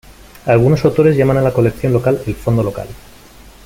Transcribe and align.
Algunos 0.47 0.83
autores 0.83 1.15
llaman 1.15 1.37
a 1.37 1.41
la 1.43 1.53
colección 1.53 1.93
local 1.93 2.23
el 2.25 2.33
"fondo 2.33 2.63
local". 2.63 2.87